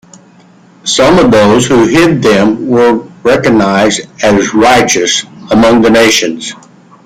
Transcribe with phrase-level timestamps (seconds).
[0.83, 6.53] Some of those who hid them were recognised as "Righteous Among the Nations".